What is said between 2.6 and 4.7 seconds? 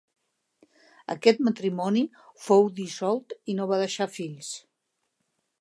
dissolt i no va deixar fills.